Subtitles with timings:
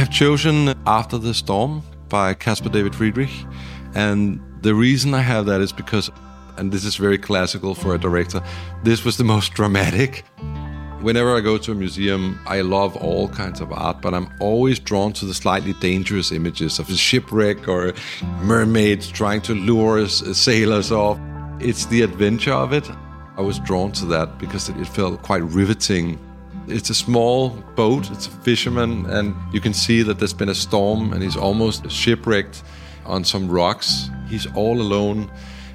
[0.00, 3.28] have chosen After the Storm by Caspar David Friedrich.
[3.94, 6.10] And the reason I have that is because,
[6.56, 8.42] and this is very classical for a director,
[8.82, 10.24] this was the most dramatic.
[11.02, 14.78] Whenever I go to a museum, I love all kinds of art, but I'm always
[14.78, 17.92] drawn to the slightly dangerous images of a shipwreck or
[18.40, 21.20] mermaids trying to lure uh, sailors off.
[21.60, 22.88] It's the adventure of it.
[23.36, 26.18] I was drawn to that because it felt quite riveting
[26.70, 30.54] it's a small boat, it's a fisherman, and you can see that there's been a
[30.54, 32.62] storm and he's almost shipwrecked
[33.04, 34.08] on some rocks.
[34.28, 35.30] He's all alone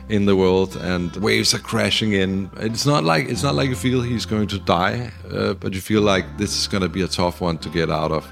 [0.10, 2.50] in the world and waves are crashing in.
[2.58, 5.82] It's not like it's not like you feel he's going to die, uh, but you
[5.82, 8.28] feel like this is going to be a tough one to get out of.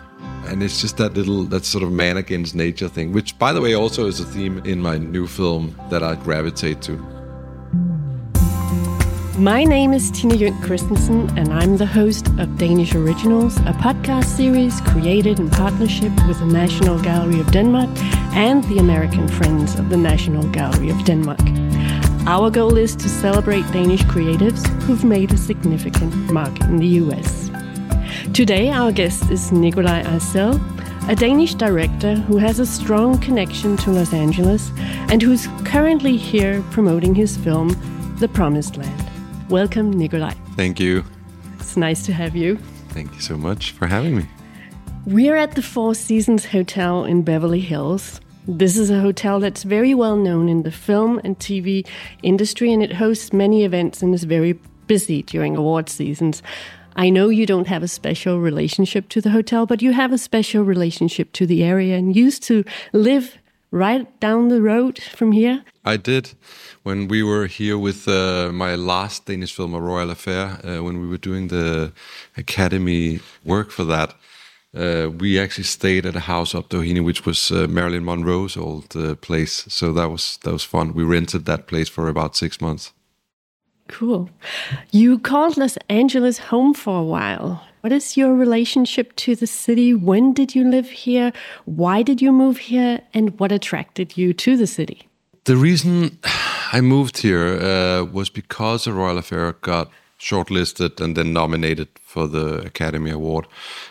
[0.45, 3.61] And it's just that little, that sort of man against nature thing, which, by the
[3.61, 7.12] way, also is a theme in my new film that I gravitate to.
[9.39, 14.25] My name is Tina Jøhnk Christensen, and I'm the host of Danish Originals, a podcast
[14.25, 17.89] series created in partnership with the National Gallery of Denmark
[18.35, 21.41] and the American Friends of the National Gallery of Denmark.
[22.27, 27.49] Our goal is to celebrate Danish creatives who've made a significant mark in the US.
[28.33, 30.61] Today, our guest is Nikolaj Arcel,
[31.09, 34.71] a Danish director who has a strong connection to Los Angeles
[35.09, 37.69] and who's currently here promoting his film,
[38.19, 39.12] The Promised Land.
[39.49, 40.35] Welcome, Nikolaj.
[40.55, 41.03] Thank you.
[41.59, 42.57] It's nice to have you.
[42.89, 44.25] Thank you so much for having me.
[45.05, 48.21] We're at the Four Seasons Hotel in Beverly Hills.
[48.47, 51.85] This is a hotel that's very well known in the film and TV
[52.23, 54.53] industry, and it hosts many events and is very
[54.87, 56.41] busy during award seasons.
[56.95, 60.17] I know you don't have a special relationship to the hotel, but you have a
[60.17, 63.37] special relationship to the area and used to live
[63.73, 65.63] right down the road from here.
[65.83, 66.33] I did
[66.83, 71.01] when we were here with uh, my last Danish film, A Royal Affair, uh, when
[71.01, 71.91] we were doing the
[72.37, 74.13] Academy work for that.
[74.75, 78.95] Uh, we actually stayed at a house up Doheny, which was uh, Marilyn Monroe's old
[78.95, 79.65] uh, place.
[79.67, 80.93] So that was that was fun.
[80.93, 82.93] We rented that place for about six months.
[83.87, 84.29] Cool.
[84.91, 87.61] You called Los Angeles home for a while.
[87.83, 89.93] What is your relationship to the city?
[89.93, 91.33] When did you live here?
[91.65, 93.01] Why did you move here?
[93.13, 95.09] And what attracted you to the city?
[95.43, 96.17] The reason
[96.71, 102.25] I moved here uh, was because the Royal Affair got shortlisted and then nominated for
[102.25, 103.47] the Academy Award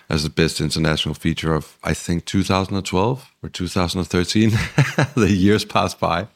[0.09, 4.51] as the best international feature of, I think, 2012 or 2013.
[5.17, 6.29] the years passed by.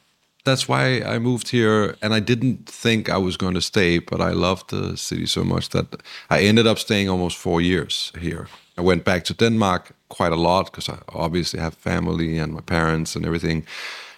[0.46, 4.20] That's why I moved here, and I didn't think I was going to stay, but
[4.20, 5.86] I loved the city so much that
[6.30, 8.46] I ended up staying almost four years here.
[8.78, 12.60] I went back to Denmark quite a lot because I obviously have family and my
[12.60, 13.66] parents and everything.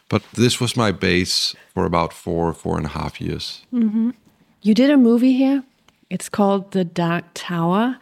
[0.08, 3.66] But this was my base for about four, four and a half years.
[3.72, 4.10] Mm-hmm.
[4.62, 5.62] You did a movie here.
[6.10, 7.96] It's called The Dark Tower.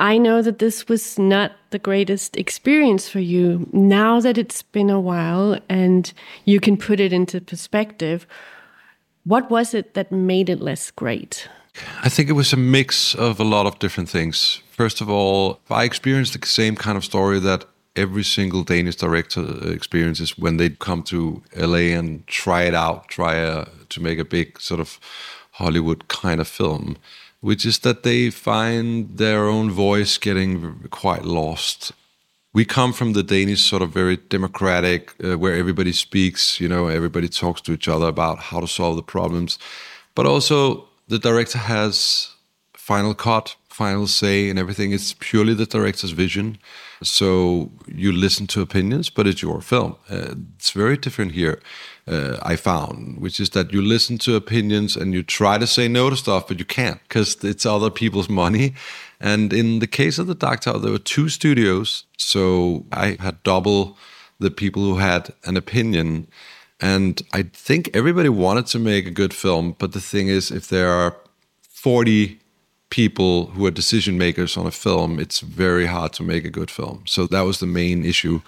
[0.00, 3.68] I know that this was not the greatest experience for you.
[3.70, 6.10] Now that it's been a while and
[6.46, 8.26] you can put it into perspective,
[9.24, 11.46] what was it that made it less great?
[12.02, 14.62] I think it was a mix of a lot of different things.
[14.70, 19.44] First of all, I experienced the same kind of story that every single Danish director
[19.70, 24.24] experiences when they come to LA and try it out, try a, to make a
[24.24, 24.98] big sort of
[25.52, 26.96] Hollywood kind of film,
[27.40, 31.92] which is that they find their own voice getting quite lost.
[32.52, 36.88] We come from the Danish sort of very democratic, uh, where everybody speaks, you know,
[36.88, 39.58] everybody talks to each other about how to solve the problems.
[40.14, 42.34] But also, the director has
[42.74, 44.92] final cut, final say, and everything.
[44.92, 46.58] It's purely the director's vision.
[47.02, 49.96] So you listen to opinions, but it's your film.
[50.10, 51.60] Uh, it's very different here,
[52.06, 55.88] uh, I found, which is that you listen to opinions and you try to say
[55.88, 58.74] no to stuff, but you can't because it's other people's money.
[59.20, 62.04] And in the case of the Tower, there were two studios.
[62.16, 63.96] So I had double
[64.38, 66.26] the people who had an opinion.
[66.80, 69.76] And I think everybody wanted to make a good film.
[69.78, 71.14] But the thing is, if there are
[71.68, 72.40] 40
[72.88, 76.70] people who are decision makers on a film, it's very hard to make a good
[76.70, 77.02] film.
[77.06, 78.40] So that was the main issue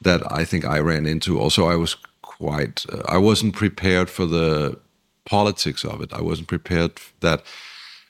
[0.00, 1.38] that I think I ran into.
[1.40, 1.96] Also, I was
[2.44, 4.78] quite, uh, I wasn't prepared for the
[5.24, 6.12] politics of it.
[6.12, 7.42] I wasn't prepared that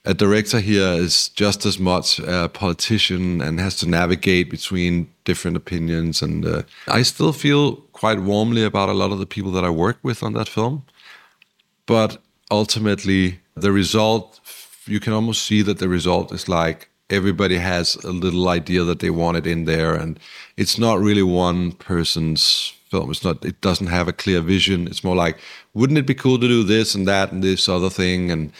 [0.03, 5.57] a director here is just as much a politician and has to navigate between different
[5.57, 6.21] opinions.
[6.21, 9.69] And uh, I still feel quite warmly about a lot of the people that I
[9.69, 10.83] work with on that film.
[11.85, 12.17] But
[12.51, 14.39] ultimately, the result
[14.85, 18.99] you can almost see that the result is like everybody has a little idea that
[18.99, 20.19] they want it in there and
[20.57, 23.11] it's not really one person's film.
[23.11, 24.87] It's not it doesn't have a clear vision.
[24.87, 25.37] It's more like
[25.73, 28.31] wouldn't it be cool to do this and that and this other thing?
[28.31, 28.51] And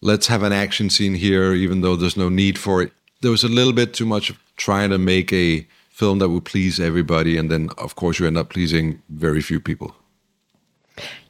[0.00, 2.92] let's have an action scene here even though there's no need for it.
[3.22, 6.44] There was a little bit too much of trying to make a film that would
[6.44, 9.94] please everybody, and then of course you end up pleasing very few people.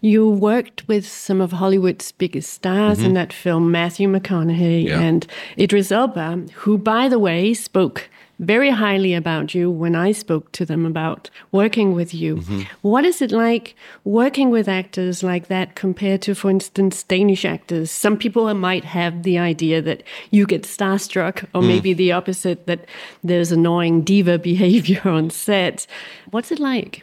[0.00, 3.06] You worked with some of Hollywood's biggest stars mm-hmm.
[3.06, 5.00] in that film, Matthew McConaughey Yeah.
[5.00, 5.26] and
[5.58, 8.08] Idris Elba, who, by the way, spoke
[8.38, 12.36] very highly about you when I spoke to them about working with you.
[12.36, 12.62] Mm-hmm.
[12.82, 13.74] What is it like
[14.04, 17.90] working with actors like that compared to, for instance, Danish actors?
[17.90, 21.68] Some people might have the idea that you get starstruck, or mm.
[21.68, 22.84] maybe the opposite, that
[23.24, 25.86] there's annoying diva behavior on set.
[26.30, 27.02] What's it like?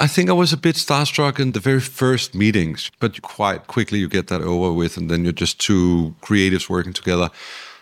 [0.00, 3.98] I think I was a bit starstruck in the very first meetings, but quite quickly
[3.98, 7.30] you get that over with, and then you're just two creatives working together.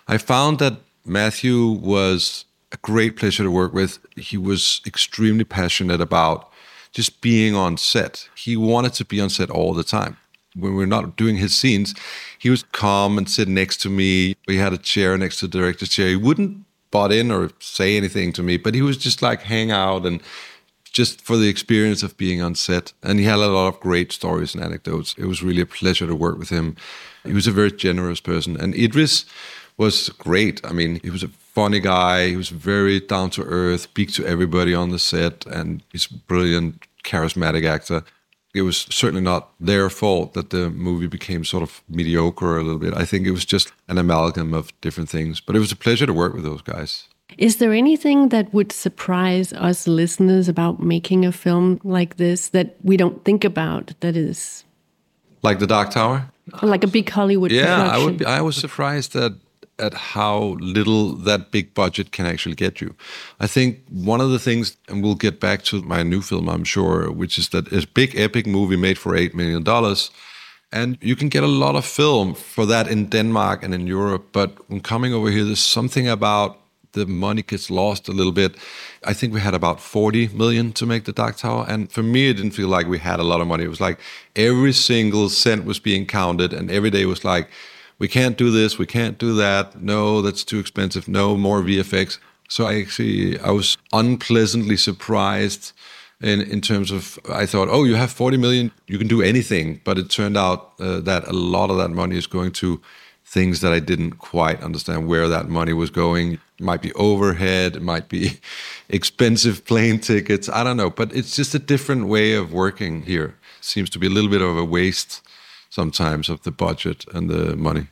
[0.09, 3.99] I found that Matthew was a great pleasure to work with.
[4.17, 6.51] He was extremely passionate about
[6.93, 8.29] just being on set.
[8.37, 10.17] He wanted to be on set all the time.
[10.55, 11.95] When we we're not doing his scenes,
[12.39, 14.37] he was calm and sit next to me.
[14.49, 16.09] We had a chair next to the director's chair.
[16.09, 19.71] He wouldn't butt in or say anything to me, but he was just like hang
[19.71, 20.23] out and
[20.85, 22.95] just for the experience of being on set.
[23.03, 25.15] And he had a lot of great stories and anecdotes.
[25.19, 26.75] It was really a pleasure to work with him.
[27.23, 28.59] He was a very generous person.
[28.59, 29.27] And Idris
[29.77, 30.61] was great.
[30.65, 32.29] I mean, he was a funny guy.
[32.29, 36.15] He was very down to earth, speak to everybody on the set, and he's a
[36.15, 38.03] brilliant, charismatic actor.
[38.55, 42.79] It was certainly not their fault that the movie became sort of mediocre a little
[42.79, 42.95] bit.
[42.95, 45.41] I think it was just an amalgam of different things.
[45.41, 47.07] But it was a pleasure to work with those guys.
[47.37, 52.77] Is there anything that would surprise us listeners about making a film like this that
[52.83, 54.65] we don't think about that is
[55.43, 56.31] Like The Dark Tower?
[56.63, 58.05] like a big Hollywood Yeah, I production?
[58.07, 58.19] would.
[58.19, 59.33] Be, I was surprised at
[59.79, 62.95] at how little that big budget can actually get you.
[63.41, 66.65] I think one of the things, and we'll get back to my new film, I'm
[66.65, 70.11] sure, which is that a big epic movie made for eight million dollars,
[70.73, 74.29] and you can get a lot of film for that in Denmark and in Europe.
[74.33, 76.59] But when coming over here, there's something about
[76.93, 78.57] the money gets lost a little bit.
[79.05, 81.67] I think we had about 40 million to make the Dark Tower.
[81.69, 83.65] And for me, it didn't feel like we had a lot of money.
[83.65, 84.01] It was like
[84.35, 87.49] every single cent was being counted, and every day was like,
[87.99, 89.81] we can't do this, we can't do that.
[89.81, 91.09] No, that's too expensive.
[91.09, 92.19] No more VFX.
[92.49, 95.73] So I actually I was unpleasantly surprised
[96.21, 99.81] in in terms of I thought, oh, you have 40 million, you can do anything.
[99.85, 102.81] But it turned out uh, that a lot of that money is going to
[103.25, 106.35] things that I didn't quite understand where that money was going.
[106.35, 108.39] It might be overhead, it might be
[108.89, 110.49] expensive plane tickets.
[110.49, 113.35] I don't know, but it's just a different way of working here.
[113.61, 115.23] Seems to be a little bit of a waste
[115.77, 117.87] sometimes of the budget and the money.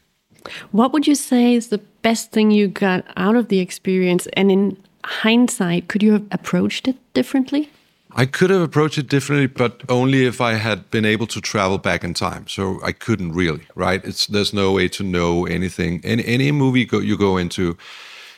[0.72, 4.26] What would you say is the best thing you got out of the experience?
[4.38, 7.68] And in hindsight, could you have approached it differently?
[8.16, 11.78] I could have approached it differently, but only if I had been able to travel
[11.78, 12.46] back in time.
[12.48, 14.04] So I couldn't really, right?
[14.04, 16.00] It's there's no way to know anything.
[16.04, 17.76] Any any movie go, you go into,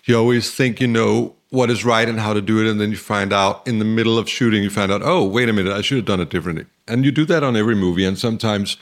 [0.06, 2.90] you always think you know what is right and how to do it, and then
[2.90, 5.72] you find out in the middle of shooting, you find out, oh, wait a minute,
[5.72, 6.66] I should have done it differently.
[6.88, 8.76] And you do that on every movie, and sometimes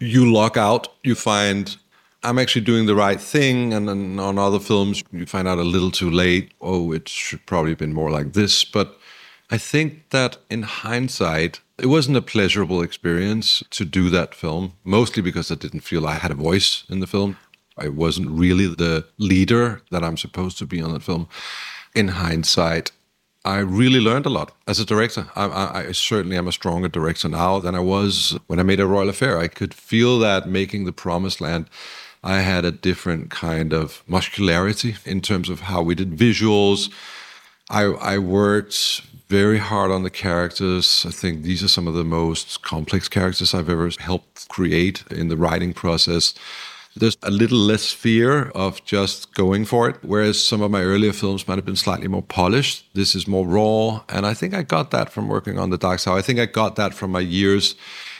[0.00, 0.88] you lock out.
[1.02, 1.76] You find
[2.22, 5.62] I'm actually doing the right thing, and then on other films, you find out a
[5.62, 6.52] little too late.
[6.60, 8.98] Oh, it should probably have been more like this, but.
[9.50, 15.22] I think that in hindsight, it wasn't a pleasurable experience to do that film, mostly
[15.22, 17.38] because I didn't feel I had a voice in the film.
[17.78, 21.28] I wasn't really the leader that I'm supposed to be on that film.
[21.94, 22.92] In hindsight,
[23.44, 25.28] I really learned a lot as a director.
[25.34, 28.80] I, I, I certainly am a stronger director now than I was when I made
[28.80, 29.38] a Royal Affair.
[29.38, 31.70] I could feel that making The Promised Land,
[32.22, 36.90] I had a different kind of muscularity in terms of how we did visuals.
[37.70, 41.04] I, I worked very hard on the characters.
[41.06, 45.28] I think these are some of the most complex characters I've ever helped create in
[45.28, 46.34] the writing process.
[46.98, 51.12] There's a little less fear of just going for it, whereas some of my earlier
[51.12, 52.86] films might have been slightly more polished.
[52.94, 56.00] This is more raw, and I think I got that from working on The Dark
[56.00, 56.18] Tower.
[56.18, 57.76] I think I got that from my years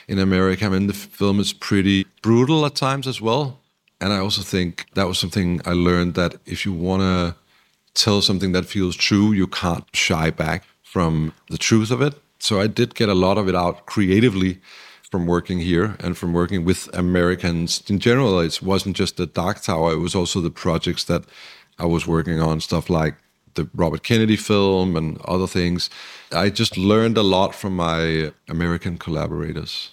[0.07, 0.65] in America.
[0.65, 3.59] I mean, the film is pretty brutal at times as well.
[4.01, 7.35] And I also think that was something I learned that if you want to
[7.93, 12.13] tell something that feels true, you can't shy back from the truth of it.
[12.39, 14.59] So I did get a lot of it out creatively
[15.11, 18.39] from working here and from working with Americans in general.
[18.39, 21.23] It wasn't just the Dark Tower, it was also the projects that
[21.77, 23.15] I was working on, stuff like
[23.55, 25.89] the Robert Kennedy film and other things.
[26.31, 29.91] I just learned a lot from my American collaborators.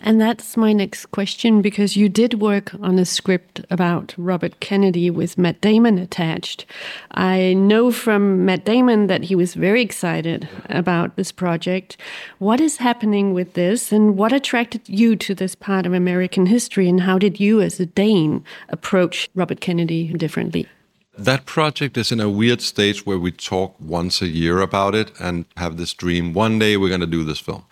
[0.00, 5.10] And that's my next question because you did work on a script about Robert Kennedy
[5.10, 6.66] with Matt Damon attached.
[7.12, 11.96] I know from Matt Damon that he was very excited about this project.
[12.38, 16.88] What is happening with this and what attracted you to this part of American history
[16.88, 20.68] and how did you as a Dane approach Robert Kennedy differently?
[21.16, 25.12] That project is in a weird stage where we talk once a year about it
[25.20, 27.64] and have this dream one day we're going to do this film.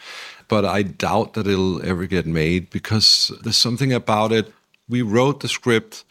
[0.47, 4.53] But I doubt that it'll ever get made because there's something about it.
[4.89, 6.05] We wrote the script.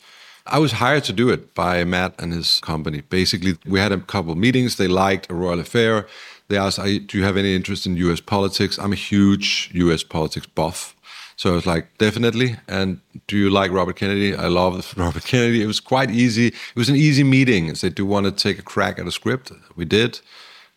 [0.46, 3.02] I was hired to do it by Matt and his company.
[3.02, 4.76] Basically, we had a couple meetings.
[4.76, 6.08] They liked a royal affair.
[6.50, 8.78] They asked, Do you have any interest in US politics?
[8.78, 10.96] I'm a huge US politics buff.
[11.42, 12.58] So I was like, definitely.
[12.68, 14.36] And do you like Robert Kennedy?
[14.36, 15.64] I love Robert Kennedy.
[15.64, 16.50] It was quite easy.
[16.50, 17.72] It was an easy meeting.
[17.72, 19.52] I said, do you want to take a crack at a script?
[19.76, 20.20] We did.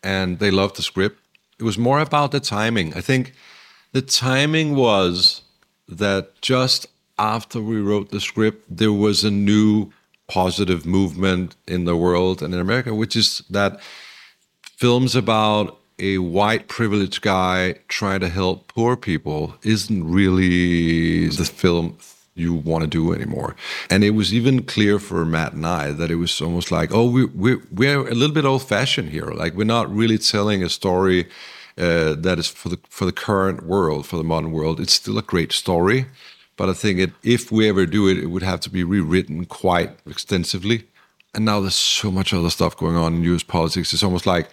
[0.01, 1.19] And they loved the script.
[1.59, 2.95] It was more about the timing.
[2.95, 3.33] I think
[3.91, 5.43] the timing was
[5.87, 6.87] that just
[7.19, 9.91] after we wrote the script, there was a new
[10.27, 13.79] positive movement in the world and in America, which is that
[14.79, 21.97] films about a white privileged guy trying to help poor people isn't really the film
[22.35, 23.55] you want to do anymore.
[23.89, 27.09] And it was even clear for Matt and I that it was almost like, oh,
[27.09, 29.31] we, we, we're a little bit old fashioned here.
[29.31, 31.27] Like we're not really telling a story
[31.77, 34.79] uh, that is for the for the current world, for the modern world.
[34.79, 36.05] It's still a great story,
[36.55, 39.45] but I think it, if we ever do it, it would have to be rewritten
[39.45, 40.87] quite extensively.
[41.33, 43.43] And now there's so much other stuff going on in U.S.
[43.43, 43.93] politics.
[43.93, 44.49] It's almost like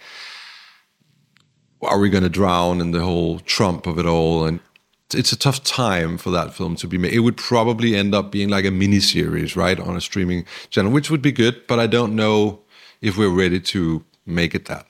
[1.85, 4.45] are we going to drown in the whole Trump of it all?
[4.45, 4.59] And
[5.13, 7.13] it's a tough time for that film to be made.
[7.13, 10.91] It would probably end up being like a mini series, right, on a streaming channel,
[10.91, 11.65] which would be good.
[11.67, 12.61] But I don't know
[13.01, 14.87] if we're ready to make it that.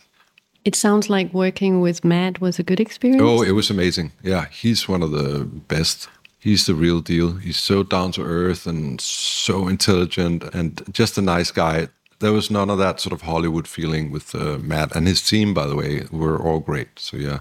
[0.65, 3.21] It sounds like working with Matt was a good experience.
[3.21, 4.13] Oh, it was amazing.
[4.21, 6.07] Yeah, he's one of the best.
[6.39, 7.33] He's the real deal.
[7.33, 11.89] He's so down to earth and so intelligent and just a nice guy
[12.23, 15.53] there was none of that sort of Hollywood feeling with uh, Matt and his team.
[15.53, 16.99] By the way, were all great.
[16.99, 17.39] So yeah,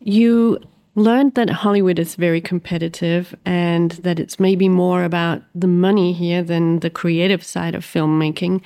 [0.00, 0.58] you
[0.94, 6.42] learned that Hollywood is very competitive and that it's maybe more about the money here
[6.42, 8.62] than the creative side of filmmaking.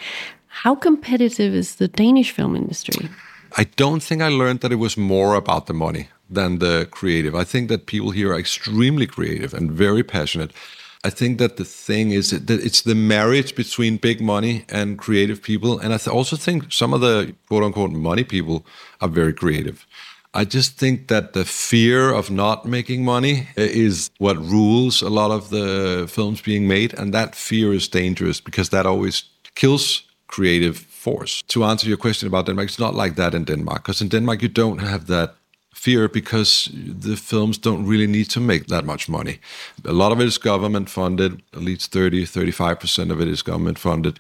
[0.46, 3.08] How competitive is the Danish film industry?
[3.56, 7.34] I don't think I learned that it was more about the money than the creative.
[7.34, 10.52] I think that people here are extremely creative and very passionate.
[11.04, 15.42] I think that the thing is that it's the marriage between big money and creative
[15.42, 15.78] people.
[15.78, 18.66] And I also think some of the quote unquote money people
[19.00, 19.86] are very creative.
[20.34, 25.08] I just think that the fear of not making money eh, is what rules a
[25.08, 26.94] lot of the films being made.
[26.98, 29.24] And that fear is dangerous because that always
[29.54, 31.42] kills creative force.
[31.48, 34.42] To answer your question about Denmark, it's not like that in Denmark because in Denmark,
[34.42, 35.36] you don't have that
[35.78, 39.38] fear because the films don't really need to make that much money.
[39.84, 43.78] A lot of it is government funded, at least 30, 35% of it is government
[43.78, 44.18] funded.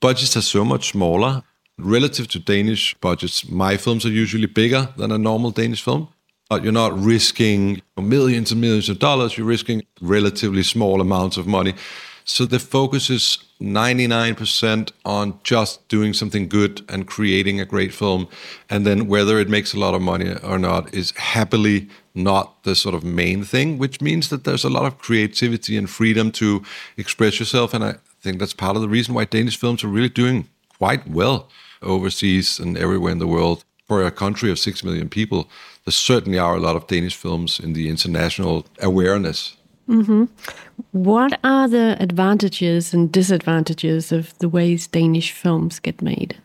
[0.00, 1.42] Budgets are so much smaller.
[1.78, 6.08] Relative to Danish budgets, my films are usually bigger than a normal Danish film.
[6.50, 11.46] But you're not risking millions and millions of dollars, you're risking relatively small amounts of
[11.46, 11.74] money.
[12.30, 18.28] So the focus is 99% on just doing something good and creating a great film.
[18.68, 22.76] And then whether it makes a lot of money or not is happily not the
[22.76, 26.62] sort of main thing, which means that there's a lot of creativity and freedom to
[26.98, 27.72] express yourself.
[27.72, 31.08] And I think that's part of the reason why Danish films are really doing quite
[31.08, 31.48] well
[31.80, 33.64] overseas and everywhere in the world.
[33.86, 35.48] For a country of 6 million people,
[35.86, 39.56] there certainly are a lot of Danish films in the international awareness
[39.88, 40.24] Mm-hmm.
[40.92, 46.36] What are the advantages and disadvantages of the ways Danish films get made?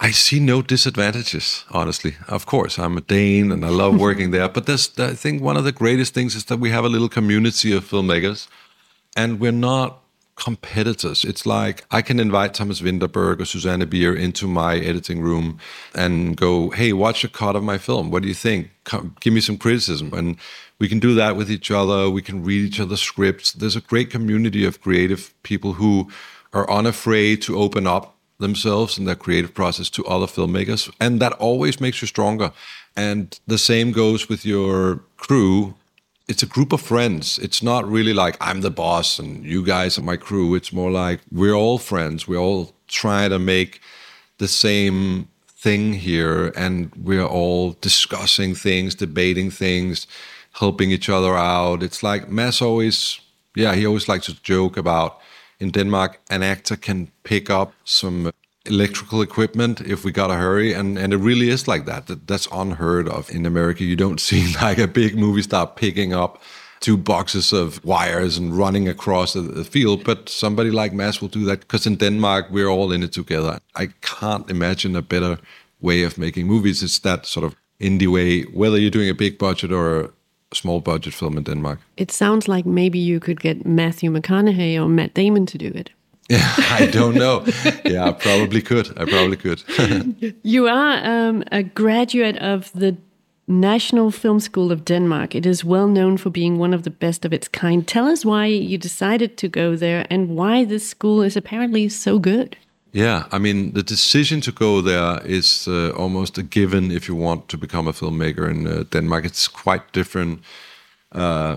[0.00, 2.16] I see no disadvantages, honestly.
[2.28, 4.48] Of course, I'm a Dane and I love working there.
[4.48, 7.72] But I think one of the greatest things is that we have a little community
[7.76, 8.46] of filmmakers
[9.16, 10.00] and we're not
[10.36, 11.24] competitors.
[11.24, 15.58] It's like I can invite Thomas Vinterberg or Susanne Bier into my editing room
[15.96, 18.12] and go, hey, watch a cut of my film.
[18.12, 18.70] What do you think?
[18.84, 20.14] Come, give me some criticism.
[20.14, 20.36] And
[20.78, 22.08] we can do that with each other.
[22.08, 23.52] We can read each other's scripts.
[23.52, 26.10] There's a great community of creative people who
[26.52, 30.92] are unafraid to open up themselves and their creative process to other filmmakers.
[31.00, 32.52] And that always makes you stronger.
[32.96, 35.74] And the same goes with your crew.
[36.28, 37.38] It's a group of friends.
[37.38, 40.54] It's not really like I'm the boss and you guys are my crew.
[40.54, 42.28] It's more like we're all friends.
[42.28, 43.80] We all try to make
[44.38, 50.06] the same thing here and we're all discussing things, debating things
[50.58, 51.82] helping each other out.
[51.82, 53.20] It's like Mads always,
[53.54, 55.18] yeah, he always likes to joke about
[55.60, 58.30] in Denmark, an actor can pick up some
[58.64, 62.06] electrical equipment if we gotta hurry, and and it really is like that.
[62.06, 63.84] that that's unheard of in America.
[63.84, 66.42] You don't see like a big movie star picking up
[66.80, 71.44] two boxes of wires and running across the, field, but somebody like Mads will do
[71.44, 73.58] that because in Denmark we're all in it together.
[73.74, 75.38] I can't imagine a better
[75.80, 76.82] way of making movies.
[76.82, 80.12] It's that sort of indie way, whether you're doing a big budget or
[80.52, 81.78] small budget film in Denmark.
[81.96, 85.90] It sounds like maybe you could get Matthew McConaughey or Matt Damon to do it.
[86.28, 87.44] Yeah, I don't know.
[87.84, 88.88] yeah, I probably could.
[88.98, 89.62] I probably could.
[90.42, 92.96] you are um, a graduate of the
[93.46, 95.34] National Film School of Denmark.
[95.34, 97.86] It is well known for being one of the best of its kind.
[97.86, 102.18] Tell us why you decided to go there and why this school is apparently so
[102.18, 102.56] good.
[102.92, 107.14] Yeah, I mean, the decision to go there is uh, almost a given if you
[107.14, 109.24] want to become a filmmaker in uh, Denmark.
[109.24, 110.40] It's quite different
[111.12, 111.56] uh,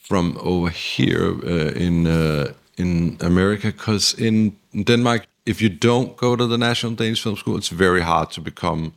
[0.00, 6.36] from over here uh, in uh, in America because in Denmark, if you don't go
[6.36, 8.92] to the National Danish Film School, it's very hard to become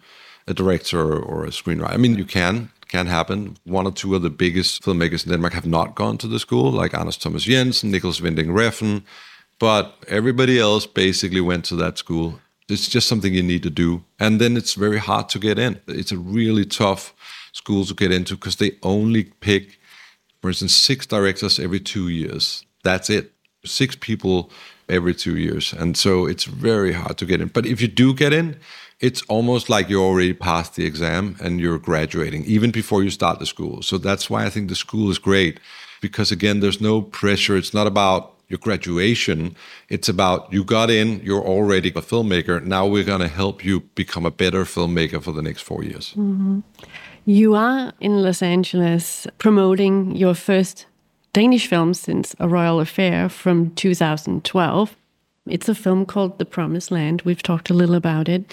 [0.47, 1.93] a director or a screenwriter.
[1.93, 3.57] I mean, you can, can happen.
[3.65, 6.71] One or two of the biggest filmmakers in Denmark have not gone to the school,
[6.71, 9.01] like Anders Thomas Jensen, Nicolas Winding Refn,
[9.61, 12.39] but everybody else basically went to that school.
[12.67, 14.03] It's just something you need to do.
[14.19, 15.79] And then it's very hard to get in.
[15.87, 17.13] It's a really tough
[17.53, 19.77] school to get into because they only pick,
[20.41, 22.65] for instance, six directors every two years.
[22.83, 23.33] That's it.
[23.63, 24.49] Six people
[24.89, 25.73] every two years.
[25.73, 27.49] And so it's very hard to get in.
[27.49, 28.57] But if you do get in,
[28.99, 33.37] it's almost like you already passed the exam and you're graduating even before you start
[33.37, 33.83] the school.
[33.83, 35.59] So that's why I think the school is great
[36.01, 37.55] because again, there's no pressure.
[37.55, 39.55] It's not about your graduation.
[39.89, 42.63] It's about you got in, you're already a filmmaker.
[42.63, 46.13] Now we're going to help you become a better filmmaker for the next four years.
[46.13, 46.59] Mm-hmm.
[47.25, 50.85] You are in Los Angeles promoting your first
[51.33, 54.95] Danish film since A Royal Affair from 2012.
[55.47, 57.21] It's a film called The Promised Land.
[57.21, 58.51] We've talked a little about it.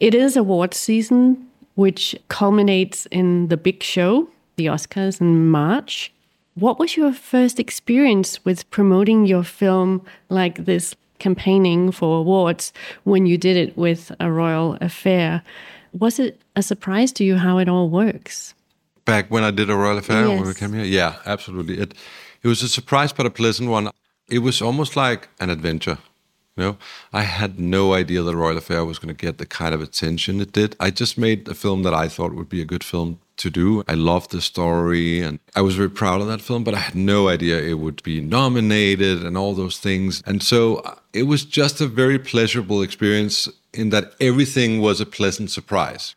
[0.00, 6.12] It is award season, which culminates in the big show, the Oscars, in March.
[6.54, 13.26] What was your first experience with promoting your film like this, campaigning for awards, when
[13.26, 15.42] you did it with a royal affair?
[15.98, 18.54] Was it a surprise to you how it all works?
[19.04, 20.38] Back when I did a royal affair yes.
[20.38, 21.78] when we came here, yeah, absolutely.
[21.78, 21.94] It
[22.42, 23.90] it was a surprise but a pleasant one.
[24.28, 25.98] It was almost like an adventure.
[26.56, 26.76] You know,
[27.12, 30.40] I had no idea the Royal Affair was going to get the kind of attention
[30.40, 30.76] it did.
[30.78, 33.84] I just made a film that I thought would be a good film to do.
[33.88, 36.94] I loved the story and I was very proud of that film, but I had
[36.94, 40.22] no idea it would be nominated and all those things.
[40.26, 45.06] And so uh, it was just a very pleasurable experience in that everything was a
[45.06, 46.14] pleasant surprise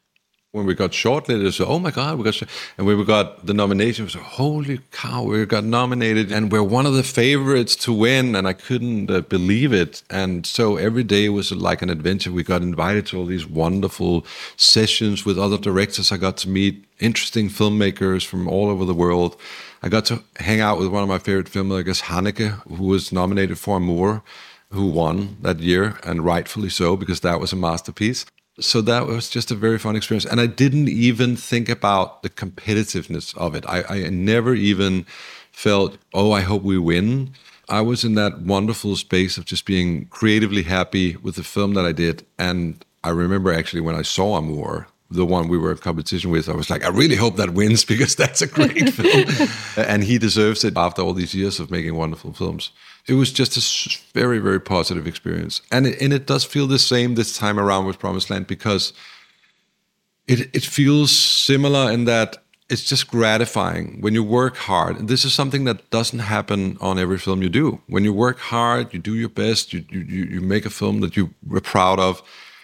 [0.54, 2.42] when we got shortlisted, oh my God, we got,
[2.78, 6.86] and we got the nomination, it was, holy cow, we got nominated and we're one
[6.86, 8.34] of the favorites to win.
[8.34, 10.04] And I couldn't uh, believe it.
[10.10, 12.32] And so every day was like an adventure.
[12.32, 16.14] We got invited to all these wonderful sessions with other directors.
[16.14, 19.36] I got to meet interesting filmmakers from all over the world.
[19.84, 23.60] I got to hang out with one of my favorite filmmakers, Haneke, who was nominated
[23.60, 24.24] for Amour
[24.72, 28.26] who won that year, and rightfully so, because that was a masterpiece
[28.60, 30.26] so that was just a very fun experience.
[30.26, 33.66] And i didn't even think about the competitiveness of it.
[33.68, 35.06] I, I, never even
[35.52, 37.32] felt oh i hope we win.
[37.70, 41.86] I was in that wonderful space of just being creatively happy with the film that
[41.86, 42.26] i did.
[42.38, 46.50] And i remember actually when i saw amour the one we were in competition with
[46.50, 49.50] i was like i really hope that wins because that's a great film.
[49.78, 52.72] And he deserves it after all these years of making wonderful films
[53.08, 55.62] it was just a very very positive experience.
[55.72, 58.94] And it, and it does feel the same this time around with promised land because
[60.28, 62.38] it it feels similar in that
[62.70, 65.00] it's just gratifying when you work hard.
[65.00, 67.82] And this is something that doesn't happen on every film you do.
[67.88, 71.16] When you work hard you do your best you you, you make a film that
[71.16, 72.22] you are proud of.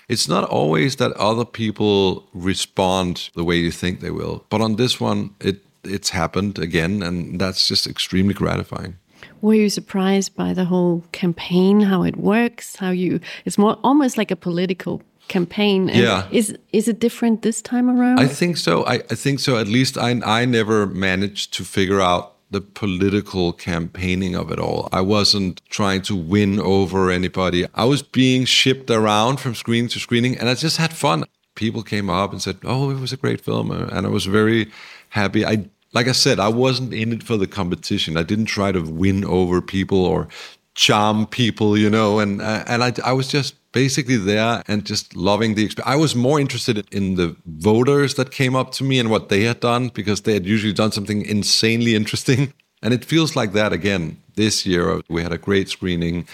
[0.10, 4.46] It's not always that other people respond the way you think they will.
[4.50, 8.98] But on this one it it's happened again and that's just extremely gratifying
[9.44, 13.20] were you surprised by the whole campaign, how it works, how you?
[13.44, 15.90] It's more almost like a political campaign.
[15.90, 16.28] And yeah.
[16.32, 18.20] Is is it different this time around?
[18.20, 18.86] I think so.
[18.86, 19.58] I, I think so.
[19.58, 24.88] At least I I never managed to figure out the political campaigning of it all.
[24.94, 27.66] I wasn't trying to win over anybody.
[27.74, 31.26] I was being shipped around from screening to screening, and I just had fun.
[31.56, 34.72] People came up and said, "Oh, it was a great film," and I was very
[35.10, 35.46] happy.
[35.46, 38.18] I like I said, I wasn't in it for the competition.
[38.18, 40.28] I didn't try to win over people or
[40.76, 45.16] charm people, you know, and uh, and I, I was just basically there and just
[45.16, 45.92] loving the experience.
[45.92, 49.44] I was more interested in the voters that came up to me and what they
[49.44, 52.54] had done because they had usually done something insanely interesting.
[52.86, 55.00] And it feels like that again this year.
[55.08, 56.28] We had a great screening,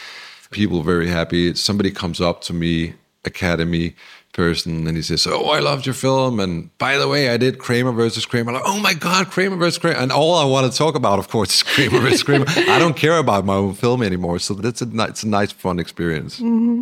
[0.49, 1.53] people very happy.
[1.53, 3.93] Somebody comes up to me, Academy,
[4.33, 6.39] person and he says, Oh, I loved your film.
[6.39, 8.51] And by the way, I did Kramer versus Kramer.
[8.51, 9.97] Like, oh my God, Kramer versus Kramer.
[9.97, 12.45] And all I want to talk about, of course, is Kramer versus Kramer.
[12.75, 14.39] I don't care about my own film anymore.
[14.39, 16.39] So that's a, it's a nice, fun experience.
[16.39, 16.81] Mm-hmm.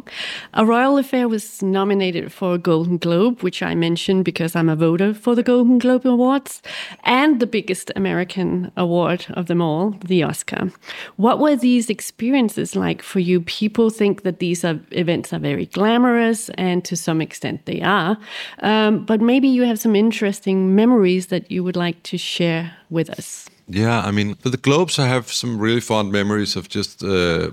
[0.53, 4.75] A Royal Affair was nominated for a Golden Globe, which I mentioned because I'm a
[4.75, 6.61] voter for the Golden Globe Awards,
[7.03, 10.71] and the biggest American award of them all, the Oscar.
[11.15, 13.41] What were these experiences like for you?
[13.41, 17.81] People think that these are, events are very glamorous, and to some extent, extent they
[17.81, 18.17] are.
[18.63, 23.09] Um, but maybe you have some interesting memories that you would like to share with
[23.09, 23.47] us.
[23.69, 27.51] Yeah, I mean, for the Globes, I have some really fond memories of just uh,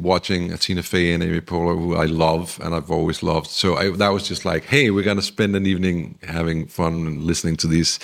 [0.00, 3.48] watching Tina Fey and Amy Poehler, who I love and I've always loved.
[3.48, 7.24] So I, that was just like, hey, we're gonna spend an evening having fun and
[7.24, 7.98] listening to these,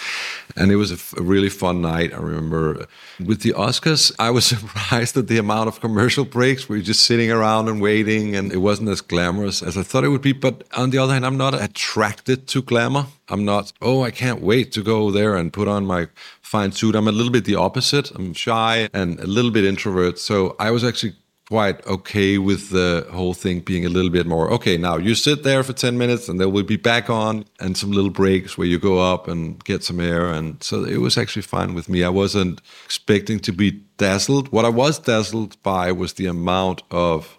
[0.55, 2.13] and it was a, a really fun night.
[2.13, 2.87] I remember
[3.25, 6.69] with the Oscars, I was surprised at the amount of commercial breaks.
[6.69, 10.05] We were just sitting around and waiting, and it wasn't as glamorous as I thought
[10.05, 10.33] it would be.
[10.35, 13.07] But on the other hand, I'm not attracted to glamour.
[13.29, 16.09] I'm not, oh, I can't wait to go there and put on my
[16.47, 16.95] fine suit.
[16.95, 18.11] I'm a little bit the opposite.
[18.13, 20.19] I'm shy and a little bit introvert.
[20.19, 21.15] So I was actually
[21.49, 25.45] quite okay with the whole thing being a little bit more okay now you sit
[25.45, 28.67] there for 10 minutes and then we'll be back on and some little breaks where
[28.67, 32.03] you go up and get some air and so it was actually fine with me
[32.03, 37.39] i wasn't expecting to be dazzled what i was dazzled by was the amount of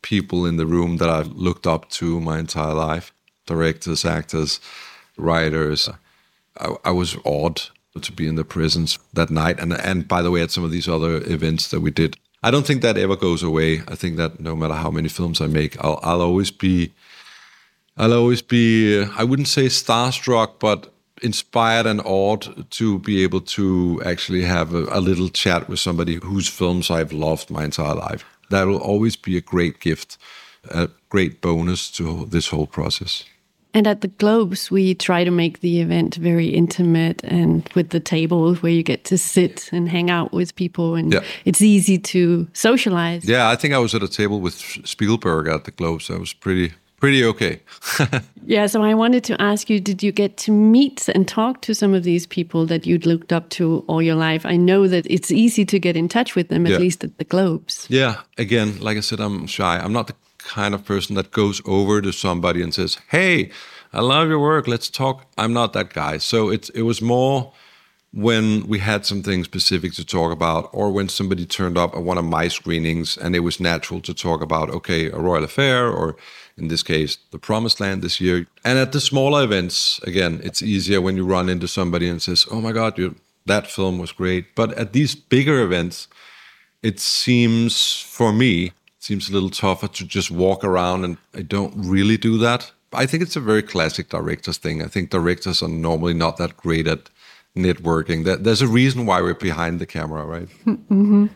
[0.00, 3.12] people in the room that i've looked up to my entire life
[3.46, 4.60] directors actors
[5.20, 5.88] writers.
[6.58, 7.62] I, I was awed
[8.00, 10.70] to be in the presence that night, and and by the way, at some of
[10.70, 12.16] these other events that we did.
[12.42, 13.82] I don't think that ever goes away.
[13.88, 16.92] I think that no matter how many films I make, I'll I'll always be,
[17.96, 19.02] I'll always be.
[19.02, 24.84] I wouldn't say starstruck, but inspired and awed to be able to actually have a,
[24.90, 28.24] a little chat with somebody whose films I've loved my entire life.
[28.50, 30.16] That will always be a great gift,
[30.70, 33.24] a great bonus to this whole process.
[33.72, 38.00] And at the Globes, we try to make the event very intimate and with the
[38.00, 41.20] tables where you get to sit and hang out with people, and yeah.
[41.44, 43.24] it's easy to socialize.
[43.24, 46.10] Yeah, I think I was at a table with Spielberg at the Globes.
[46.10, 47.60] I was pretty pretty okay.
[48.44, 51.74] yeah, so I wanted to ask you did you get to meet and talk to
[51.74, 54.44] some of these people that you'd looked up to all your life?
[54.44, 56.78] I know that it's easy to get in touch with them, at yeah.
[56.78, 57.86] least at the Globes.
[57.88, 59.78] Yeah, again, like I said, I'm shy.
[59.78, 60.14] I'm not the
[60.54, 63.50] kind of person that goes over to somebody and says, "Hey,
[63.92, 64.66] I love your work.
[64.66, 66.18] Let's talk." I'm not that guy.
[66.18, 67.52] So it it was more
[68.12, 72.18] when we had something specific to talk about, or when somebody turned up at one
[72.18, 76.16] of my screenings, and it was natural to talk about, okay, a royal affair, or
[76.56, 78.46] in this case, the Promised Land this year.
[78.64, 82.46] And at the smaller events, again, it's easier when you run into somebody and says,
[82.50, 83.14] "Oh my God, you,
[83.46, 86.08] that film was great." But at these bigger events,
[86.82, 91.74] it seems for me seems a little tougher to just walk around, and I don't
[91.76, 92.70] really do that.
[92.92, 94.82] I think it's a very classic directors thing.
[94.82, 97.10] I think directors are normally not that great at
[97.56, 98.24] networking.
[98.24, 100.48] There's a reason why we're behind the camera, right?
[100.66, 101.26] Mm-hmm.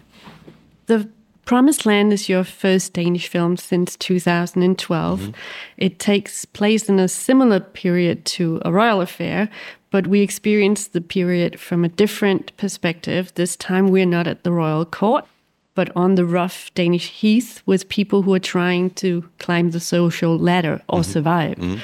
[0.87, 1.09] The
[1.45, 5.21] Promised Land is your first Danish film since 2012.
[5.21, 5.31] Mm-hmm.
[5.77, 9.51] It takes place in a similar period to A Royal Affair,
[9.91, 13.33] but we experience the period from a different perspective.
[13.35, 15.27] This time we're not at the royal court,
[15.75, 20.39] but on the rough Danish heath with people who are trying to climb the social
[20.39, 21.13] ladder or mm-hmm.
[21.13, 21.57] survive.
[21.57, 21.81] Mm-hmm.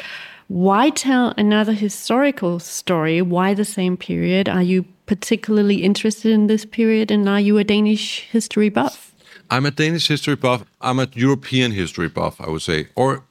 [0.49, 3.23] Why tell another historical story?
[3.23, 4.49] Why the same period?
[4.49, 9.15] Are you particularly interested in this period and are you a Danish history buff?
[9.51, 10.65] I'm a Danish history buff.
[10.81, 12.89] I'm a European history buff, I would say.
[12.95, 13.25] Or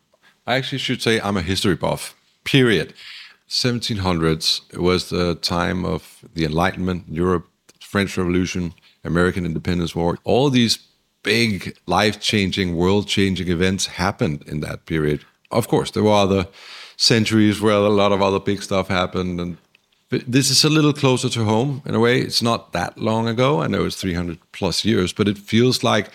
[0.46, 2.94] I actually should say I'm a history buff, period.
[3.50, 7.48] 1700s was the time of the Enlightenment, Europe,
[7.82, 10.18] French Revolution, American Independence War.
[10.24, 10.80] All these
[11.24, 15.26] big, life changing, world changing events happened in that period.
[15.52, 16.48] Of course, there were other
[16.98, 19.40] centuries where a lot of other big stuff happened.
[19.40, 19.58] And
[20.10, 22.20] this is a little closer to home in a way.
[22.20, 23.62] It's not that long ago.
[23.62, 26.10] I know it's 300 plus years, but it feels like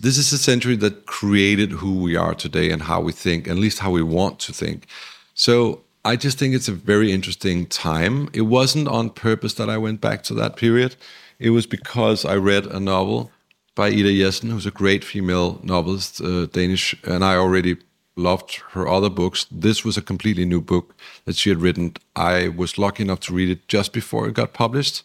[0.00, 3.56] this is a century that created who we are today and how we think, at
[3.56, 4.86] least how we want to think.
[5.34, 8.28] So I just think it's a very interesting time.
[8.32, 10.94] It wasn't on purpose that I went back to that period.
[11.38, 13.30] It was because I read a novel
[13.76, 17.76] by Ida Jessen, who's a great female novelist, uh, Danish, and I already
[18.16, 19.46] loved her other books.
[19.50, 20.96] This was a completely new book
[21.26, 21.94] that she had written.
[22.16, 25.04] I was lucky enough to read it just before it got published,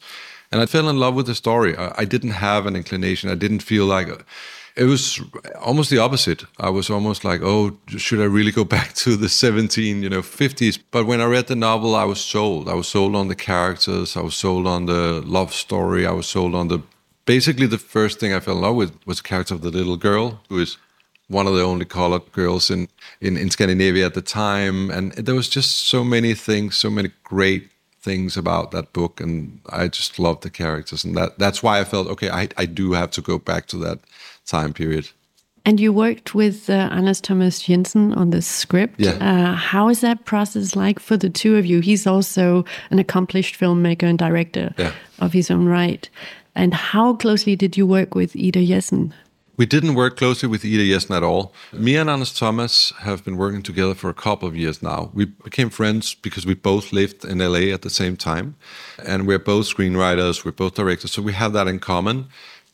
[0.52, 1.78] and I fell in love with the story.
[1.78, 3.30] I, I didn't have an inclination.
[3.30, 4.08] I didn't feel like
[4.76, 5.22] it was
[5.62, 6.46] almost the opposite.
[6.60, 10.22] I was almost like, oh, should I really go back to the 17, you know,
[10.22, 10.80] 50s?
[10.92, 12.68] But when I read the novel, I was sold.
[12.68, 14.18] I was sold on the characters.
[14.18, 16.06] I was sold on the love story.
[16.06, 16.82] I was sold on the.
[17.26, 19.96] Basically, the first thing I fell in love with was the character of the little
[19.96, 20.78] girl who is
[21.30, 22.90] one of the only colored girls in,
[23.22, 24.90] in, in Scandinavia at the time.
[24.92, 27.70] And there was just so many things, so many great
[28.02, 29.22] things about that book.
[29.22, 31.06] And I just loved the characters.
[31.06, 33.78] And that, that's why I felt, okay, I, I do have to go back to
[33.78, 34.00] that
[34.46, 35.10] time period.
[35.66, 39.00] And you worked with uh, Anders Thomas Jensen on the script.
[39.00, 39.12] Yeah.
[39.12, 41.80] Uh, how is that process like for the two of you?
[41.80, 44.92] He's also an accomplished filmmaker and director Yeah.
[45.20, 46.10] of his own right.
[46.54, 49.14] And how closely did you work with Ida Jessen?
[49.56, 51.54] We didn't work closely with Ida Jessen at all.
[51.72, 55.12] Me and Anders Thomas have been working together for a couple of years now.
[55.14, 58.56] We became friends because we both lived in LA at the same time.
[59.06, 62.26] And we're both screenwriters, we're both directors, so we have that in common.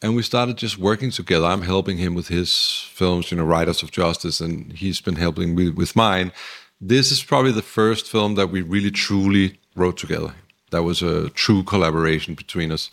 [0.02, 1.46] And we started just working together.
[1.46, 5.56] I'm helping him with his films, you know, Riders of Justice, and he's been helping
[5.56, 6.32] me with mine.
[6.80, 10.34] This is probably the first film that we really truly wrote together.
[10.72, 12.90] That was a true collaboration between us.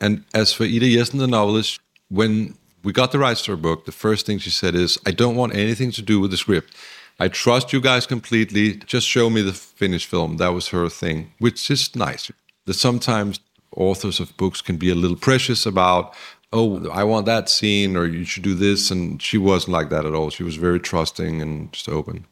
[0.00, 3.84] And as for Ida Jessen, the novelist, when we got the rights to her book,
[3.84, 6.74] the first thing she said is, I don't want anything to do with the script.
[7.20, 8.76] I trust you guys completely.
[8.78, 10.38] Just show me the finished film.
[10.38, 12.32] That was her thing, which is nice.
[12.64, 13.38] That sometimes
[13.76, 16.14] authors of books can be a little precious about,
[16.52, 18.90] oh, I want that scene or you should do this.
[18.90, 20.30] And she wasn't like that at all.
[20.30, 22.26] She was very trusting and just open.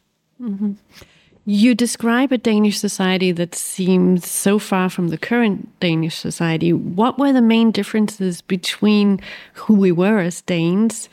[1.44, 6.74] You describe a Danish society that seems so far from the current Danish society.
[6.74, 9.18] What were the main differences between
[9.54, 11.08] who we were as Danes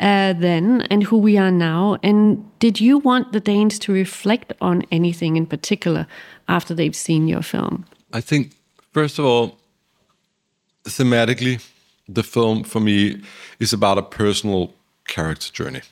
[0.00, 1.98] uh, then and who we are now?
[2.02, 6.06] And did you want the Danes to reflect on anything in particular
[6.48, 7.84] after they've seen your film?
[8.10, 8.52] I think,
[8.92, 9.58] first of all,
[10.84, 11.62] thematically,
[12.08, 13.22] the film for me
[13.58, 14.74] is about a personal
[15.06, 15.82] character journey.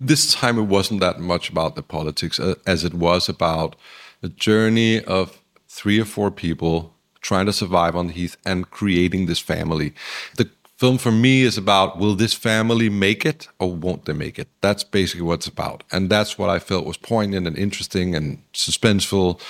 [0.00, 3.74] This time it wasn't that much about the politics uh, as it was about
[4.20, 9.26] the journey of three or four people trying to survive on the heath and creating
[9.26, 9.92] this family.
[10.36, 14.38] The film for me is about will this family make it or won't they make
[14.38, 14.48] it?
[14.60, 15.82] That's basically what it's about.
[15.90, 19.40] And that's what I felt was poignant and interesting and suspenseful.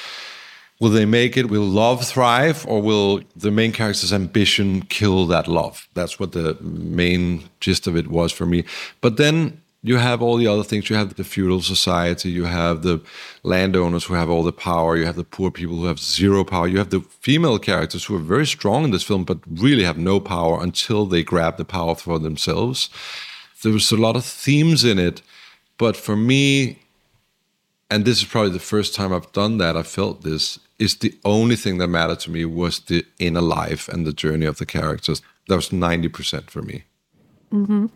[0.80, 1.50] Will they make it?
[1.50, 5.88] Will love thrive, or will the main character's ambition kill that love?
[5.94, 8.64] That's what the main gist of it was for me.
[9.00, 10.90] But then you have all the other things.
[10.90, 13.00] You have the feudal society, you have the
[13.42, 16.66] landowners who have all the power, you have the poor people who have zero power,
[16.66, 19.98] you have the female characters who are very strong in this film but really have
[19.98, 22.90] no power until they grab the power for themselves.
[23.62, 25.22] There was a lot of themes in it,
[25.78, 26.78] but for me,
[27.90, 31.18] and this is probably the first time I've done that, I felt this, is the
[31.24, 34.66] only thing that mattered to me was the inner life and the journey of the
[34.66, 35.22] characters.
[35.48, 36.84] That was 90% for me.
[37.52, 37.86] Mm-hmm.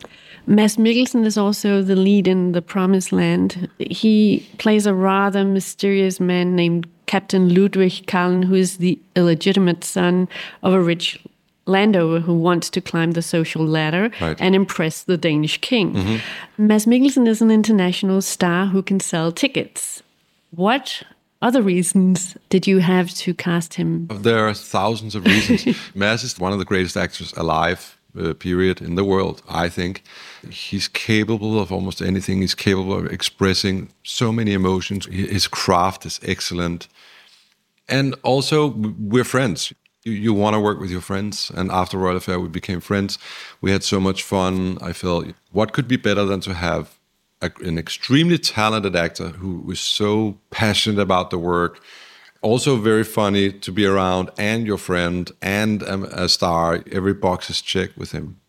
[0.46, 3.68] Mads Mikkelsen is also the lead in The Promised Land.
[3.78, 10.28] He plays a rather mysterious man named Captain Ludvig Kahlen, who is the illegitimate son
[10.62, 11.22] of a rich
[11.66, 14.40] landowner who wants to climb the social ladder Right.
[14.40, 16.20] and impress the Danish king.
[16.58, 20.02] Mads Mikkelsen is an international star who can sell tickets.
[20.50, 21.02] What
[21.40, 24.06] other reasons did you have to cast him?
[24.08, 25.76] There are thousands of reasons.
[25.94, 30.02] Mads is one of the greatest actors alive, uh, period, in the world, I think.
[30.50, 32.40] He's capable of almost anything.
[32.40, 35.06] He's capable of expressing so many emotions.
[35.06, 36.88] His craft is excellent.
[37.88, 39.72] And also, we're friends.
[40.04, 41.50] You, you want to work with your friends.
[41.54, 43.18] And after Royal Affair, we became friends.
[43.60, 44.78] We had so much fun.
[44.80, 46.98] I felt, what could be better than to have
[47.40, 51.80] a, an extremely talented actor who was so passionate about the work,
[52.40, 56.82] also very funny to be around, and your friend, and a star.
[56.90, 58.40] Every box is checked with him.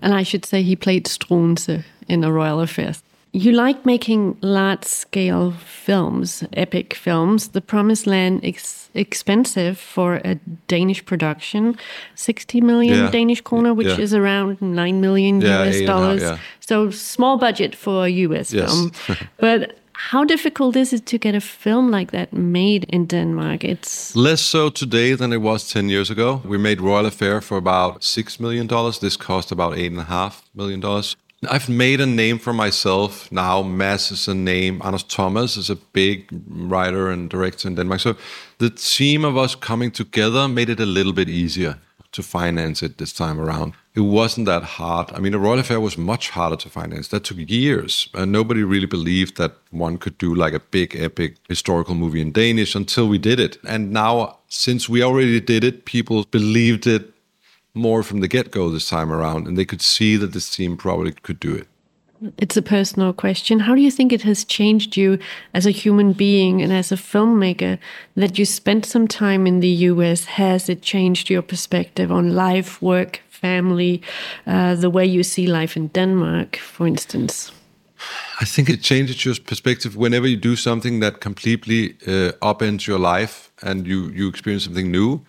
[0.00, 2.94] And I should say he played Struensee in A Royal Affair.
[3.34, 7.48] You like making large scale films, epic films.
[7.48, 10.34] The Promised Land is expensive for a
[10.68, 11.76] Danish production,
[12.14, 13.10] 60 million Yeah.
[13.10, 14.02] Danish kroner, which Yeah.
[14.04, 16.20] is around 9 million Yeah, US half, dollars.
[16.22, 16.36] yeah.
[16.60, 18.70] So small budget for a US Yes.
[18.70, 18.90] film.
[19.40, 19.78] but
[20.10, 23.64] how difficult is it to get a film like that made in Denmark?
[23.64, 26.42] It's Less so today than it was 10 years ago.
[26.44, 28.66] We made Royal Affair for about $6 million.
[29.00, 30.82] This cost about $8.5 million.
[31.50, 33.62] I've made a name for myself now.
[33.62, 34.80] Mads is a name.
[34.84, 38.00] Anders Thomas is a big writer and director in Denmark.
[38.00, 38.16] So
[38.58, 41.80] the team of us coming together made it a little bit easier
[42.12, 43.72] to finance it this time around.
[43.94, 45.10] It wasn't that hard.
[45.12, 47.08] I mean, a Royal Affair was much harder to finance.
[47.08, 48.08] That took years.
[48.14, 52.32] And nobody really believed that one could do like a big, epic historical movie in
[52.32, 53.58] Danish until we did it.
[53.66, 57.11] And now, since we already did it, people believed it
[57.74, 59.46] more from the get go this time around.
[59.46, 61.68] And they could see that this team probably could do it.
[62.38, 63.60] It's a personal question.
[63.60, 65.18] How do you think it has changed you
[65.54, 67.78] as a human being and as a filmmaker
[68.14, 70.24] that you spent some time in the US?
[70.26, 74.02] Has it changed your perspective on life, work, family,
[74.46, 77.50] uh, the way you see life in Denmark, for instance?
[78.40, 82.98] I think it changes your perspective whenever you do something that completely uh, upends your
[82.98, 85.20] life and you you experience something new.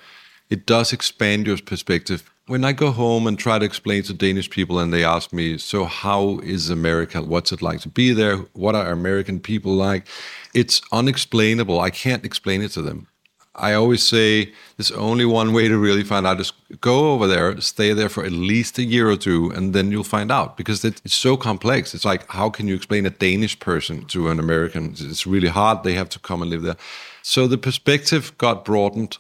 [0.50, 2.33] It does expand your perspective.
[2.46, 5.58] When I go home and try to explain to Danish people and they ask me,
[5.58, 7.22] "So how is America?
[7.22, 8.38] What's it like to be there?
[8.52, 10.06] What are American people like?"
[10.54, 11.80] It's unexplainable.
[11.80, 13.08] I can't explain it to them.
[13.56, 16.52] I always say there's only one way to really find out is
[16.82, 20.04] go over there, stay there for at least a year or two, and then you'll
[20.04, 21.94] find out because it's so complex.
[21.96, 24.96] It's like, how can you explain a Danish person to an American?
[25.00, 25.84] It's really hard.
[25.84, 26.78] They have to come and live there.
[27.22, 29.18] So the perspective got broadened.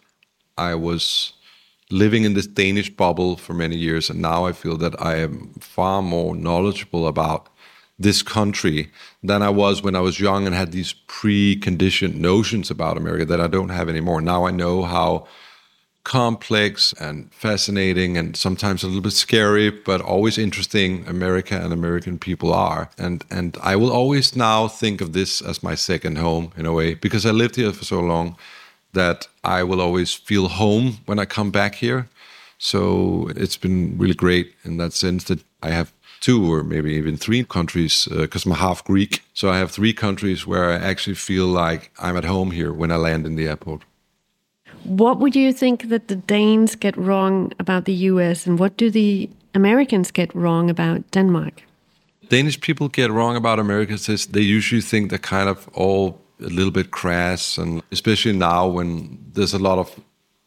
[0.57, 1.33] I was
[1.91, 5.53] living in this Danish bubble for many years, and now I feel that I am
[5.59, 7.49] far more knowledgeable about
[7.99, 8.91] this country
[9.21, 13.39] than I was when I was young and had these preconditioned notions about America that
[13.39, 14.21] I don't have anymore.
[14.21, 15.27] Now I know how
[16.03, 22.19] complex and fascinating and sometimes a little bit scary but always interesting America and American
[22.19, 26.51] people are and and I will always now think of this as my second home
[26.57, 28.35] in a way because I lived here for so long
[28.93, 32.07] that I will always feel home when I come back here
[32.63, 37.17] so it's been really great in that sense that I have two or maybe even
[37.17, 39.21] three countries because uh, I'm half Greek.
[39.33, 42.89] So I have three countries where I actually feel like I'm at home here when
[42.89, 43.81] I land in the airport.
[44.85, 48.89] What would you think that the Danes get wrong about the US and what do
[48.89, 51.63] the Americans get wrong about Denmark?
[52.29, 56.47] Danish people get wrong about America is they usually think they're kind of all a
[56.47, 59.99] little bit crass and especially now when there's a lot of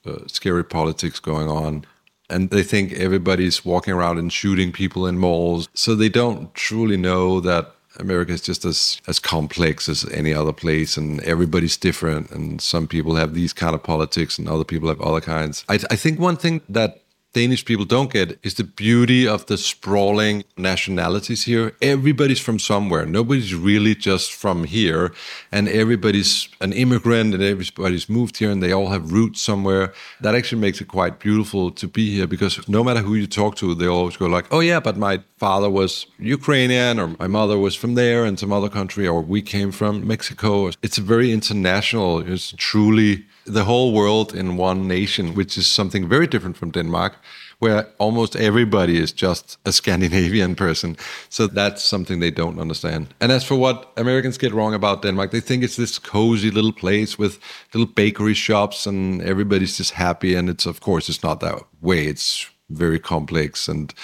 [0.06, 1.84] uh, scary politics going on
[2.28, 5.68] and they think everybody's walking around and shooting people in malls.
[5.74, 10.52] So they don't truly know that America is just as as complex as any other
[10.52, 12.30] place, and everybody's different.
[12.30, 15.64] And some people have these kind of politics, and other people have other kinds.
[15.68, 17.02] I, I think one thing that
[17.36, 21.76] Danish people don't get is the beauty of the sprawling nationalities here.
[21.82, 23.04] Everybody's from somewhere.
[23.04, 25.12] Nobody's really just from here.
[25.52, 29.92] And everybody's an immigrant and everybody's moved here and they all have roots somewhere.
[30.22, 33.56] That actually makes it quite beautiful to be here because no matter who you talk
[33.56, 37.58] to, they always go like, oh yeah, but my father was Ukrainian or my mother
[37.58, 40.70] was from there and some other country or we came from Mexico.
[40.82, 42.20] It's very international.
[42.20, 47.14] It's truly the whole world in one nation, which is something very different from Denmark,
[47.58, 50.96] where almost everybody is just a Scandinavian person.
[51.28, 53.14] So that's something they don't understand.
[53.20, 56.72] And as for what Americans get wrong about Denmark, they think it's this cozy little
[56.72, 57.38] place with
[57.72, 60.34] little bakery shops and everybody's just happy.
[60.34, 62.06] And it's, of course, it's not that way.
[62.06, 63.68] It's very complex.
[63.68, 63.94] And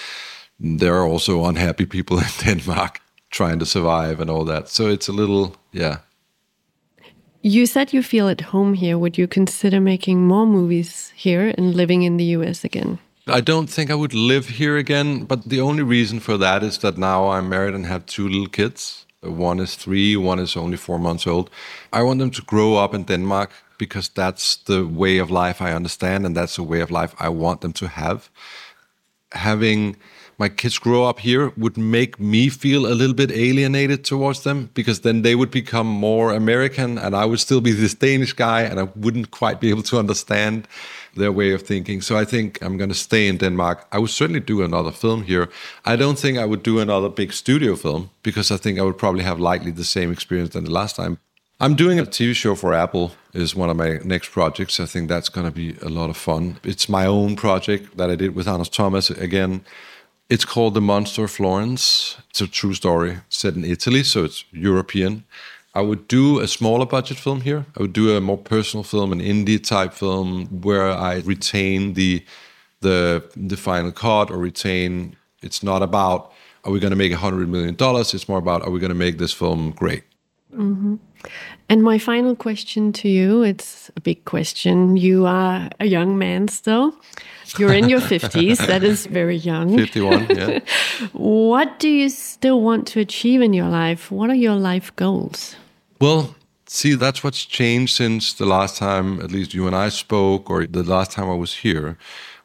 [0.59, 4.69] there are also unhappy people in Denmark trying to survive and all that.
[4.69, 5.97] So it's a little, yeah,
[7.43, 8.97] you said you feel at home here.
[8.97, 12.99] Would you consider making more movies here and living in the US again?
[13.27, 16.77] I don't think I would live here again, but the only reason for that is
[16.79, 19.05] that now I'm married and have two little kids.
[19.21, 21.49] One is three, one is only four months old.
[21.91, 25.73] I want them to grow up in Denmark because that's the way of life I
[25.73, 28.29] understand, and that's the way of life I want them to have.
[29.31, 29.95] Having
[30.37, 34.69] my kids grow up here would make me feel a little bit alienated towards them
[34.73, 38.61] because then they would become more American and I would still be this Danish guy
[38.61, 40.67] and I wouldn't quite be able to understand
[41.15, 42.01] their way of thinking.
[42.01, 43.87] So I think I'm going to stay in Denmark.
[43.91, 45.49] I would certainly do another film here.
[45.85, 48.97] I don't think I would do another big studio film because I think I would
[48.97, 51.19] probably have likely the same experience than the last time.
[51.59, 54.79] I'm doing a TV show for Apple is one of my next projects.
[54.79, 56.57] I think that's going to be a lot of fun.
[56.63, 59.63] It's my own project that I did with Anders Thomas again
[60.33, 62.17] it's called The Monster of Florence.
[62.31, 65.25] It's a true story set in Italy, so it's European.
[65.75, 67.67] I would do a smaller budget film here.
[67.77, 72.25] I would do a more personal film, an indie type film, where I retain the
[72.81, 75.15] the the final cut or retain.
[75.43, 76.31] It's not about
[76.63, 78.15] are we going to make a hundred million dollars.
[78.15, 80.03] It's more about are we going to make this film great.
[80.51, 80.95] Mm-hmm.
[81.69, 84.97] And my final question to you, it's a big question.
[84.97, 86.95] You are a young man still.
[87.57, 88.65] You're in your 50s.
[88.67, 89.77] That is very young.
[89.77, 90.59] 51, yeah.
[91.13, 94.11] what do you still want to achieve in your life?
[94.11, 95.55] What are your life goals?
[95.99, 96.35] Well,
[96.67, 100.65] see, that's what's changed since the last time, at least you and I spoke, or
[100.65, 101.97] the last time I was here.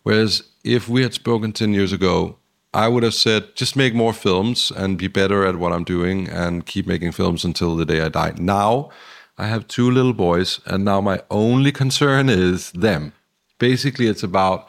[0.02, 2.38] Whereas if we had spoken 10 years ago,
[2.74, 6.28] I would have said, just make more films and be better at what I'm doing
[6.28, 8.34] and keep making films until the day I die.
[8.37, 8.90] Now,
[9.38, 13.12] I have two little boys, and now my only concern is them.
[13.58, 14.68] Basically, it's about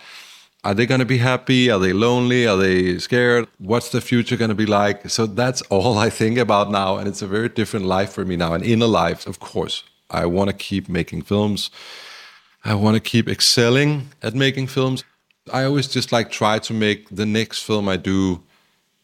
[0.64, 1.70] are they going to be happy?
[1.72, 2.46] Are they lonely?
[2.46, 3.48] Are they scared?
[3.60, 5.10] What's the future going to be like?
[5.10, 6.98] So that's all I think about now.
[6.98, 8.54] And it's a very different life for me now.
[8.54, 9.84] An inner life, of course.
[10.10, 11.70] I want to keep making films.
[12.66, 15.04] I want to keep excelling at making films.
[15.54, 18.44] I always just like try to make the next film I do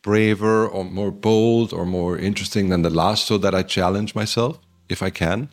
[0.01, 4.59] braver or more bold or more interesting than the last so that I challenge myself
[4.89, 5.49] if I can.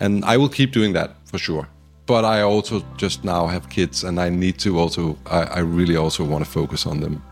[0.00, 1.68] And I will keep doing that for sure.
[2.06, 5.96] But I also just now have kids and I need to also, I, I really
[5.96, 7.22] also want to focus on them.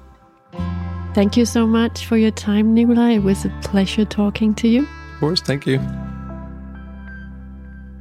[1.14, 3.16] Thank you so much for your time, Nikolaj.
[3.16, 4.82] It was a pleasure talking to you.
[4.82, 5.78] Of course, thank you.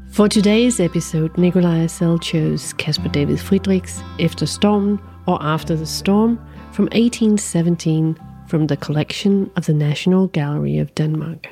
[0.09, 6.37] For today's episode, Nikolaj Arcel chose Caspar David Friedrichs Efter Stormen or After the Storm
[6.71, 8.15] from 1817
[8.47, 11.49] from the collection of the National Gallery of Denmark.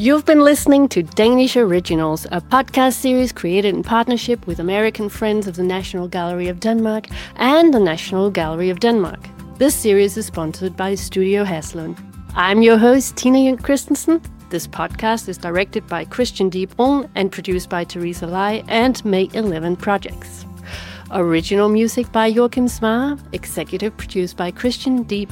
[0.00, 5.46] You've been listening to Danish Originals, a podcast series created in partnership with American Friends
[5.46, 9.20] of the National Gallery of Denmark and the National Gallery of Denmark.
[9.58, 11.98] This series is sponsored by Studio Haslund.
[12.34, 14.22] I'm your host, Tina Jøhnk Christensen.
[14.48, 16.66] This podcast is directed by Christian D.
[17.14, 20.46] And produced by Teresa Lai and May 11 Projects.
[21.10, 25.28] Original music by Joachim Smar, executive produced by Christian D.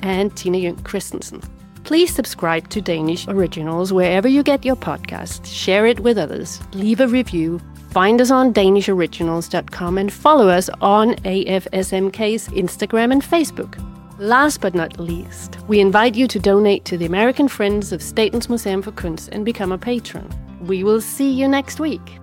[0.00, 1.40] And Tina Jøhnk Christensen.
[1.88, 7.00] Please subscribe to Danish Originals wherever you get your podcast, share it with others, leave
[7.00, 7.58] a review,
[7.92, 13.82] find us on danishoriginals.com, and follow us on AFSMK's Instagram and Facebook.
[14.18, 18.50] Last but not least, we invite you to donate to the American Friends of Statens
[18.50, 20.28] Museum for Kunst and become a patron.
[20.60, 22.18] We will see you next week.